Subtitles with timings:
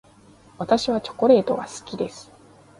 [0.57, 2.31] 私はチョコレートが好きです。